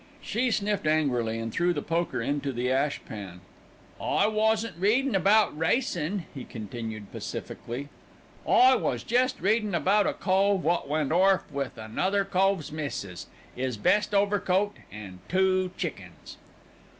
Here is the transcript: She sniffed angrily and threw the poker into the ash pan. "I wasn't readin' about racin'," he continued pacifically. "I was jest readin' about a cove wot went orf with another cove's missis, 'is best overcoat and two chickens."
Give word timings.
She 0.19 0.49
sniffed 0.49 0.87
angrily 0.87 1.37
and 1.37 1.53
threw 1.53 1.73
the 1.75 1.83
poker 1.83 2.23
into 2.23 2.51
the 2.51 2.71
ash 2.71 3.01
pan. 3.05 3.41
"I 4.01 4.25
wasn't 4.25 4.75
readin' 4.79 5.13
about 5.13 5.55
racin'," 5.55 6.25
he 6.33 6.43
continued 6.43 7.11
pacifically. 7.11 7.87
"I 8.49 8.75
was 8.77 9.03
jest 9.03 9.39
readin' 9.39 9.75
about 9.75 10.07
a 10.07 10.13
cove 10.15 10.63
wot 10.63 10.89
went 10.89 11.11
orf 11.11 11.43
with 11.51 11.77
another 11.77 12.25
cove's 12.25 12.71
missis, 12.71 13.27
'is 13.55 13.77
best 13.77 14.15
overcoat 14.15 14.75
and 14.91 15.19
two 15.29 15.69
chickens." 15.77 16.37